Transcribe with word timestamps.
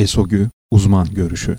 ESOGÜ 0.00 0.48
Uzman 0.70 1.06
Görüşü 1.14 1.58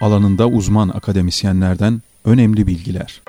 Alanında 0.00 0.48
uzman 0.48 0.88
akademisyenlerden 0.88 2.00
önemli 2.24 2.66
bilgiler. 2.66 3.22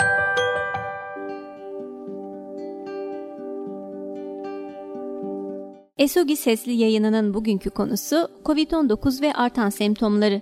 ESOGİ 5.98 6.36
Sesli 6.36 6.74
yayınının 6.74 7.34
bugünkü 7.34 7.70
konusu 7.70 8.28
COVID-19 8.46 9.22
ve 9.22 9.34
artan 9.34 9.70
semptomları. 9.70 10.42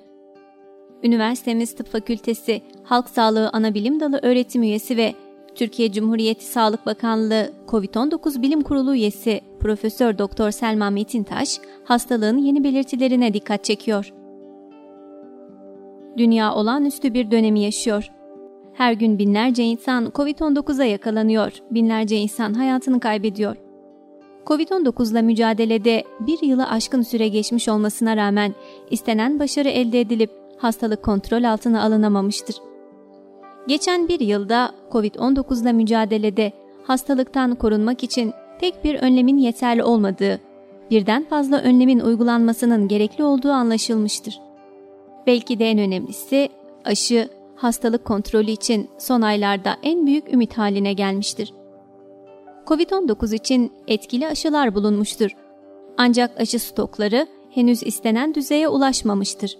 Üniversitemiz 1.04 1.76
Tıp 1.76 1.92
Fakültesi 1.92 2.62
Halk 2.84 3.10
Sağlığı 3.10 3.50
Anabilim 3.50 4.00
Dalı 4.00 4.20
öğretim 4.24 4.64
üyesi 4.64 4.98
ve 4.98 5.14
Türkiye 5.56 5.92
Cumhuriyeti 5.92 6.46
Sağlık 6.46 6.86
Bakanlığı 6.86 7.52
COVID-19 7.68 8.42
Bilim 8.42 8.62
Kurulu 8.62 8.96
üyesi 8.96 9.42
Profesör 9.60 10.18
Doktor 10.18 10.52
Selma 10.52 10.90
Metintaş 10.90 11.60
hastalığın 11.84 12.38
yeni 12.38 12.64
belirtilerine 12.64 13.34
dikkat 13.34 13.64
çekiyor. 13.64 14.14
Dünya 16.18 16.56
olağanüstü 16.56 17.14
bir 17.14 17.32
dönemi 17.32 17.60
yaşıyor. 17.60 18.12
Her 18.74 18.94
gün 18.94 19.20
binlerce 19.20 19.64
insan 19.64 20.06
COVID-19'a 20.06 20.86
yakalanıyor, 20.86 21.52
binlerce 21.72 22.18
insan 22.18 22.54
hayatını 22.54 23.00
kaybediyor. 23.00 23.58
Covid-19 24.46 25.12
ile 25.12 25.22
mücadelede 25.22 26.04
bir 26.20 26.48
yılı 26.48 26.70
aşkın 26.70 27.02
süre 27.02 27.28
geçmiş 27.28 27.70
olmasına 27.70 28.18
rağmen 28.18 28.54
istenen 28.92 29.40
başarı 29.40 29.70
elde 29.70 30.02
edilip 30.02 30.32
hastalık 30.58 31.04
kontrol 31.04 31.44
altına 31.44 31.84
alınamamıştır. 31.84 32.73
Geçen 33.68 34.08
bir 34.08 34.20
yılda 34.20 34.72
Covid-19 34.92 35.62
ile 35.62 35.74
mücadelede 35.74 36.52
hastalıktan 36.84 37.56
korunmak 37.56 38.04
için 38.04 38.34
tek 38.60 38.84
bir 38.84 38.96
önlemin 38.96 39.38
yeterli 39.38 39.84
olmadığı, 39.84 40.40
birden 40.92 41.26
fazla 41.26 41.62
önlemin 41.62 42.00
uygulanmasının 42.00 42.88
gerekli 42.88 43.24
olduğu 43.24 43.52
anlaşılmıştır. 43.52 44.40
Belki 45.28 45.60
de 45.60 45.66
en 45.70 45.80
önemlisi 45.80 46.50
aşı 46.86 47.30
hastalık 47.56 48.06
kontrolü 48.06 48.52
için 48.52 48.90
son 48.98 49.22
aylarda 49.22 49.78
en 49.84 50.06
büyük 50.06 50.34
ümit 50.34 50.58
haline 50.58 50.94
gelmiştir. 50.94 51.54
Covid-19 52.66 53.36
için 53.36 53.72
etkili 53.88 54.28
aşılar 54.28 54.76
bulunmuştur. 54.76 55.32
Ancak 55.98 56.42
aşı 56.42 56.60
stokları 56.60 57.28
henüz 57.50 57.84
istenen 57.84 58.34
düzeye 58.34 58.68
ulaşmamıştır. 58.68 59.58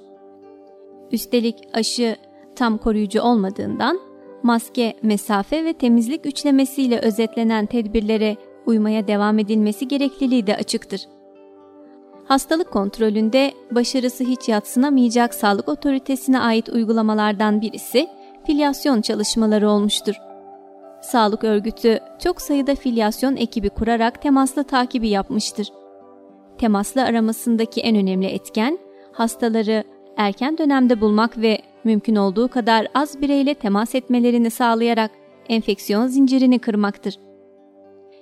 Üstelik 1.12 1.56
aşı 1.74 2.16
tam 2.56 2.78
koruyucu 2.78 3.22
olmadığından 3.22 4.00
maske, 4.44 4.94
mesafe 5.02 5.66
ve 5.66 5.74
temizlik 5.74 6.26
üçlemesiyle 6.26 7.00
özetlenen 7.00 7.66
tedbirlere 7.66 8.38
uymaya 8.66 9.08
devam 9.08 9.40
edilmesi 9.40 9.88
gerekliliği 9.88 10.48
de 10.48 10.56
açıktır. 10.56 11.02
Hastalık 12.26 12.72
kontrolünde 12.72 13.54
başarısı 13.72 14.24
hiç 14.24 14.50
yatsınamayacak 14.50 15.34
sağlık 15.34 15.70
otoritesine 15.70 16.40
ait 16.40 16.70
uygulamalardan 16.70 17.62
birisi 17.62 18.08
filyasyon 18.46 19.02
çalışmaları 19.02 19.70
olmuştur. 19.70 20.16
Sağlık 21.02 21.44
örgütü 21.44 22.00
çok 22.20 22.42
sayıda 22.42 22.76
filyasyon 22.76 23.36
ekibi 23.36 23.70
kurarak 23.70 24.22
temaslı 24.22 24.64
takibi 24.64 25.10
yapmıştır. 25.10 25.68
Temaslı 26.58 27.04
aramasındaki 27.04 27.82
en 27.82 27.96
önemli 27.96 28.26
etken 28.26 28.80
hastaları 29.12 29.84
erken 30.18 30.58
dönemde 30.58 31.02
bulmak 31.02 31.38
ve 31.38 31.58
mümkün 31.86 32.16
olduğu 32.16 32.48
kadar 32.48 32.88
az 32.94 33.22
bireyle 33.22 33.54
temas 33.54 33.96
etmelerini 33.96 34.50
sağlayarak 34.50 35.12
enfeksiyon 35.50 36.08
zincirini 36.08 36.60
kırmaktır. 36.60 37.20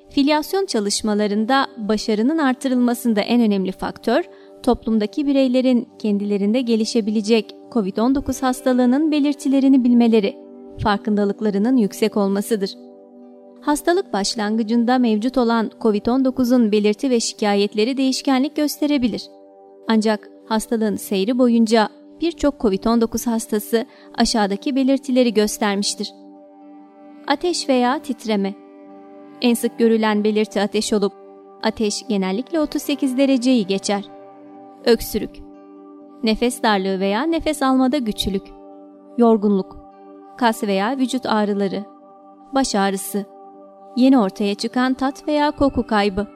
Filyasyon 0.10 0.66
çalışmalarında 0.66 1.68
başarının 1.78 2.38
artırılmasında 2.38 3.22
en 3.22 3.42
önemli 3.42 3.72
faktör, 3.72 4.24
toplumdaki 4.64 5.28
bireylerin 5.28 5.88
kendilerinde 6.00 6.62
gelişebilecek 6.62 7.56
COVID-19 7.72 8.42
hastalığının 8.42 9.12
belirtilerini 9.12 9.84
bilmeleri, 9.84 10.38
farkındalıklarının 10.84 11.78
yüksek 11.78 12.18
olmasıdır. 12.18 12.72
Hastalık 13.62 14.14
başlangıcında 14.14 14.98
mevcut 14.98 15.38
olan 15.38 15.72
COVID-19'un 15.82 16.72
belirti 16.72 17.10
ve 17.10 17.20
şikayetleri 17.20 17.98
değişkenlik 17.98 18.56
gösterebilir. 18.56 19.24
Ancak 19.88 20.30
hastalığın 20.48 20.96
seyri 20.96 21.38
boyunca 21.38 21.90
birçok 22.22 22.56
COVID-19 22.56 23.30
hastası 23.30 23.86
aşağıdaki 24.16 24.76
belirtileri 24.76 25.34
göstermiştir. 25.34 26.14
Ateş 27.28 27.70
veya 27.70 28.00
titreme. 28.00 28.54
En 29.42 29.54
sık 29.54 29.80
görülen 29.80 30.24
belirti 30.24 30.62
ateş 30.62 30.94
olup, 30.94 31.14
ateş 31.64 32.08
genellikle 32.08 32.60
38 32.60 33.18
dereceyi 33.18 33.68
geçer. 33.68 34.04
Öksürük. 34.86 35.36
Nefes 36.24 36.64
darlığı 36.64 37.00
veya 37.00 37.24
nefes 37.24 37.64
almada 37.64 37.98
güçlük 37.98 38.44
Yorgunluk. 39.18 39.78
Kas 40.38 40.64
veya 40.64 40.98
vücut 40.98 41.26
ağrıları. 41.26 41.84
Baş 42.56 42.76
ağrısı. 42.76 43.26
Yeni 43.96 44.20
ortaya 44.20 44.56
çıkan 44.56 44.94
tat 44.94 45.28
veya 45.28 45.52
koku 45.52 45.88
kaybı. 45.88 46.28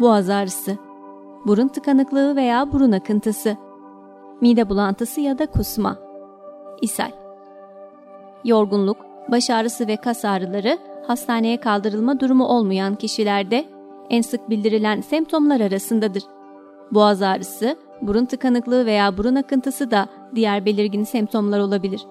Boğaz 0.00 0.30
ağrısı. 0.30 0.78
Burun 1.46 1.68
tıkanıklığı 1.68 2.36
veya 2.36 2.72
burun 2.72 2.92
akıntısı 2.92 3.56
mide 4.42 4.68
bulantısı 4.68 5.20
ya 5.20 5.38
da 5.38 5.46
kusma, 5.46 5.98
ishal. 6.82 7.10
Yorgunluk, 8.44 8.96
baş 9.28 9.50
ağrısı 9.50 9.88
ve 9.88 9.96
kas 9.96 10.24
ağrıları 10.24 10.78
hastaneye 11.06 11.60
kaldırılma 11.60 12.20
durumu 12.20 12.44
olmayan 12.44 12.94
kişilerde 12.94 13.64
en 14.10 14.22
sık 14.22 14.50
bildirilen 14.50 15.00
semptomlar 15.00 15.60
arasındadır. 15.60 16.22
Boğaz 16.90 17.22
ağrısı, 17.22 17.76
burun 18.00 18.24
tıkanıklığı 18.24 18.86
veya 18.86 19.16
burun 19.16 19.34
akıntısı 19.34 19.90
da 19.90 20.06
diğer 20.34 20.64
belirgin 20.64 21.04
semptomlar 21.04 21.60
olabilir. 21.60 22.06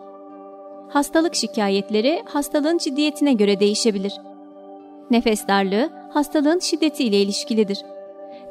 Hastalık 0.90 1.36
şikayetleri 1.36 2.24
hastalığın 2.26 2.78
ciddiyetine 2.78 3.34
göre 3.34 3.60
değişebilir. 3.60 4.14
Nefes 5.12 5.48
darlığı 5.48 5.90
hastalığın 6.14 6.60
şiddeti 6.60 7.04
ile 7.04 7.22
ilişkilidir. 7.22 7.84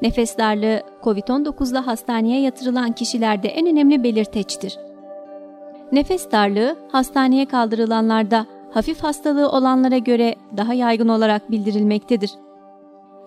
Nefes 0.03 0.39
darlığı 0.39 0.83
COVID-19 1.03 1.71
ile 1.71 1.79
hastaneye 1.79 2.41
yatırılan 2.41 2.93
kişilerde 2.93 3.49
en 3.49 3.67
önemli 3.67 4.03
belirteçtir. 4.03 4.79
Nefes 5.93 6.31
darlığı 6.33 6.77
hastaneye 6.93 7.47
kaldırılanlarda 7.47 8.47
hafif 8.73 9.03
hastalığı 9.03 9.49
olanlara 9.49 9.99
göre 9.99 10.35
daha 10.57 10.75
yaygın 10.75 11.09
olarak 11.09 11.51
bildirilmektedir. 11.51 12.31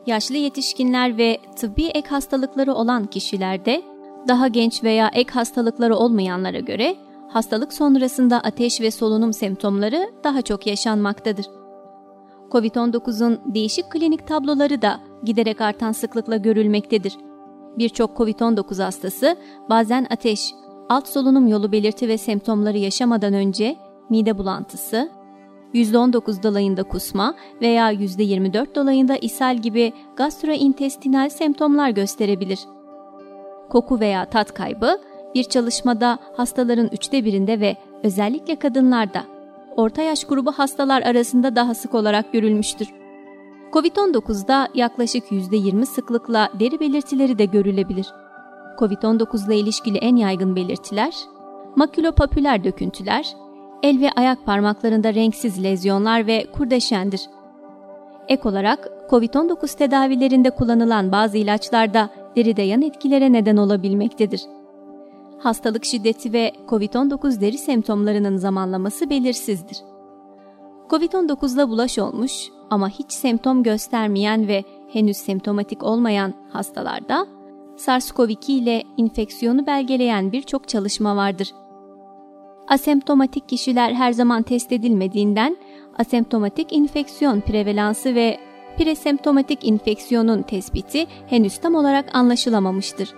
Yaşlı 0.06 0.36
yetişkinler 0.36 1.18
ve 1.18 1.38
tıbbi 1.56 1.86
ek 1.86 2.10
hastalıkları 2.10 2.74
olan 2.74 3.06
kişilerde 3.06 3.82
daha 4.28 4.48
genç 4.48 4.84
veya 4.84 5.12
ek 5.14 5.32
hastalıkları 5.34 5.96
olmayanlara 5.96 6.60
göre 6.60 6.96
hastalık 7.30 7.74
sonrasında 7.74 8.40
ateş 8.40 8.82
ve 8.82 8.92
solunum 8.92 9.34
semptomları 9.34 10.12
daha 10.24 10.42
çok 10.42 10.68
yaşanmaktadır. 10.68 11.46
COVID-19'un 12.52 13.40
değişik 13.46 13.92
klinik 13.92 14.28
tabloları 14.28 14.82
da 14.82 15.00
giderek 15.24 15.62
artan 15.62 15.92
sıklıkla 15.92 16.38
görülmektedir. 16.38 17.18
Birçok 17.78 18.18
COVID-19 18.18 18.84
hastası 18.84 19.36
bazen 19.70 20.08
ateş, 20.10 20.54
alt 20.90 21.08
solunum 21.08 21.48
yolu 21.48 21.72
belirti 21.72 22.08
ve 22.08 22.18
semptomları 22.18 22.78
yaşamadan 22.78 23.34
önce 23.34 23.76
mide 24.10 24.38
bulantısı, 24.38 25.10
%19 25.74 26.44
dolayında 26.44 26.84
kusma 26.84 27.36
veya 27.62 27.92
%24 27.94 28.76
dolayında 28.76 29.16
ishal 29.18 29.58
gibi 29.58 29.94
gastrointestinal 30.16 31.30
semptomlar 31.30 31.90
gösterebilir. 31.90 32.60
Koku 33.70 34.00
veya 34.00 34.26
tat 34.26 34.54
kaybı 34.54 34.98
bir 35.36 35.44
çalışmada 35.44 36.18
hastaların 36.38 36.90
üçte 36.92 37.26
birinde 37.26 37.60
ve 37.60 37.78
özellikle 38.04 38.56
kadınlarda 38.56 39.24
orta 39.76 40.02
yaş 40.02 40.24
grubu 40.24 40.52
hastalar 40.52 41.02
arasında 41.02 41.56
daha 41.56 41.74
sık 41.74 41.94
olarak 41.94 42.34
görülmüştür. 42.34 43.03
Covid-19'da 43.74 44.68
yaklaşık 44.74 45.32
%20 45.32 45.86
sıklıkla 45.86 46.50
deri 46.60 46.80
belirtileri 46.80 47.38
de 47.38 47.46
görülebilir. 47.46 48.08
Covid-19 48.80 49.48
ile 49.48 49.58
ilişkili 49.58 49.98
en 49.98 50.16
yaygın 50.16 50.56
belirtiler, 50.56 51.16
makülopapüler 51.76 52.64
döküntüler, 52.64 53.36
el 53.84 54.02
ve 54.02 54.12
ayak 54.12 54.46
parmaklarında 54.46 55.14
renksiz 55.14 55.64
lezyonlar 55.64 56.28
ve 56.28 56.46
kurdeşendir. 56.52 57.22
Ek 58.28 58.50
olarak 58.50 58.90
COVID-19 59.10 59.78
tedavilerinde 59.78 60.50
kullanılan 60.50 61.12
bazı 61.12 61.38
ilaçlarda 61.38 62.10
deride 62.36 62.62
yan 62.62 62.82
etkilere 62.82 63.34
neden 63.34 63.58
olabilmektedir. 63.58 64.42
Hastalık 65.40 65.86
şiddeti 65.86 66.34
ve 66.34 66.52
COVID-19 66.68 67.42
deri 67.42 67.58
semptomlarının 67.58 68.38
zamanlaması 68.38 69.10
belirsizdir. 69.10 69.78
COVID-19'la 70.90 71.70
bulaş 71.70 72.00
olmuş 72.00 72.50
ama 72.74 72.90
hiç 72.90 73.12
semptom 73.12 73.64
göstermeyen 73.64 74.48
ve 74.48 74.64
henüz 74.94 75.18
semptomatik 75.18 75.84
olmayan 75.84 76.34
hastalarda 76.52 77.28
SARS-CoV-2 77.78 78.52
ile 78.52 78.84
infeksiyonu 78.98 79.68
belgeleyen 79.68 80.32
birçok 80.32 80.68
çalışma 80.68 81.16
vardır. 81.16 81.52
Asemptomatik 82.68 83.50
kişiler 83.50 83.94
her 83.94 84.12
zaman 84.12 84.44
test 84.44 84.72
edilmediğinden 84.72 85.58
asemptomatik 85.98 86.74
infeksiyon 86.74 87.42
prevalansı 87.42 88.16
ve 88.16 88.40
presemptomatik 88.78 89.68
infeksiyonun 89.68 90.42
tespiti 90.42 91.06
henüz 91.28 91.58
tam 91.58 91.76
olarak 91.76 92.16
anlaşılamamıştır. 92.16 93.14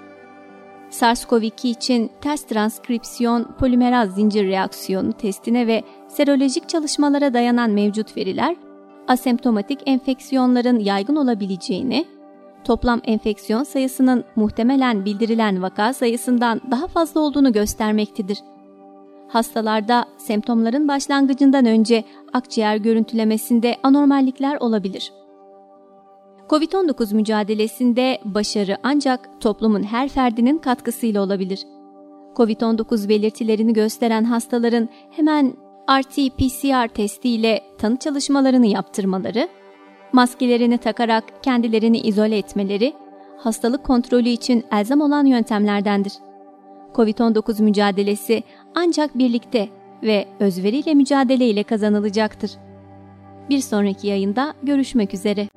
SARS-CoV-2 0.89 1.67
için 1.67 2.11
ters 2.21 2.43
transkripsiyon 2.43 3.43
polimeraz 3.59 4.15
zincir 4.15 4.47
reaksiyonu 4.47 5.13
testine 5.13 5.67
ve 5.67 5.83
serolojik 6.07 6.69
çalışmalara 6.69 7.33
dayanan 7.33 7.71
mevcut 7.71 8.17
veriler, 8.17 8.55
asemptomatik 9.07 9.79
enfeksiyonların 9.85 10.79
yaygın 10.79 11.15
olabileceğini, 11.15 12.05
toplam 12.63 13.01
enfeksiyon 13.03 13.63
sayısının 13.63 14.23
muhtemelen 14.35 15.05
bildirilen 15.05 15.61
vaka 15.61 15.93
sayısından 15.93 16.61
daha 16.71 16.87
fazla 16.87 17.19
olduğunu 17.21 17.53
göstermektedir. 17.53 18.37
Hastalarda 19.27 20.05
semptomların 20.17 20.87
başlangıcından 20.87 21.65
önce 21.65 22.03
akciğer 22.33 22.77
görüntülemesinde 22.77 23.75
anormallikler 23.83 24.57
olabilir. 24.57 25.11
COVID-19 26.49 27.15
mücadelesinde 27.15 28.19
başarı 28.25 28.77
ancak 28.83 29.41
toplumun 29.41 29.83
her 29.83 30.09
ferdinin 30.09 30.57
katkısıyla 30.57 31.21
olabilir. 31.21 31.59
COVID-19 32.35 33.09
belirtilerini 33.09 33.73
gösteren 33.73 34.23
hastaların 34.23 34.89
hemen 35.11 35.53
RT-PCR 35.87 36.89
testiyle 36.89 37.61
tanı 37.85 37.97
çalışmalarını 37.97 38.67
yaptırmaları, 38.67 39.47
maskelerini 40.13 40.77
takarak 40.77 41.43
kendilerini 41.43 41.99
izole 41.99 42.37
etmeleri, 42.37 42.93
hastalık 43.37 43.83
kontrolü 43.83 44.29
için 44.29 44.65
elzem 44.71 45.01
olan 45.01 45.25
yöntemlerdendir. 45.25 46.13
COVID-19 46.93 47.63
mücadelesi 47.63 48.43
ancak 48.75 49.17
birlikte 49.17 49.69
ve 50.03 50.25
özveriyle 50.39 50.93
mücadele 50.93 51.45
ile 51.47 51.63
kazanılacaktır. 51.63 52.51
Bir 53.49 53.59
sonraki 53.59 54.07
yayında 54.07 54.53
görüşmek 54.63 55.13
üzere. 55.13 55.47